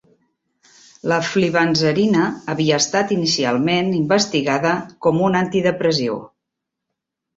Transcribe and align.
La 1.11 1.17
flibanserina 1.31 2.23
havia 2.53 2.79
estat 2.85 3.13
inicialment 3.17 3.93
investigada 4.01 4.75
com 5.07 5.21
un 5.31 5.41
antidepressiu. 5.45 6.19